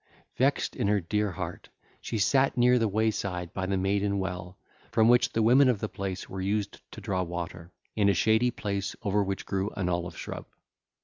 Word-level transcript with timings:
Vexed 0.35 0.75
in 0.75 0.87
her 0.87 0.99
dear 0.99 1.29
heart, 1.33 1.69
she 2.01 2.17
sat 2.17 2.57
near 2.57 2.79
the 2.79 2.87
wayside 2.87 3.53
by 3.53 3.67
the 3.67 3.77
Maiden 3.77 4.17
Well, 4.17 4.57
from 4.91 5.07
which 5.09 5.31
the 5.31 5.43
women 5.43 5.69
of 5.69 5.79
the 5.79 5.87
place 5.89 6.27
were 6.27 6.41
used 6.41 6.81
to 6.93 7.01
draw 7.01 7.21
water, 7.21 7.71
in 7.95 8.09
a 8.09 8.15
shady 8.15 8.49
place 8.49 8.95
over 9.03 9.21
which 9.23 9.45
grew 9.45 9.69
an 9.77 9.89
olive 9.89 10.17
shrub. 10.17 10.47